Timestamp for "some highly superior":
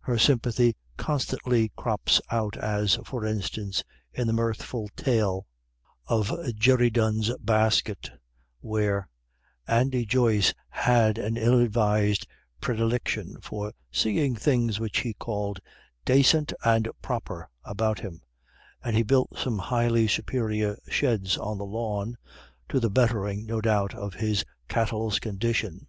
19.38-20.76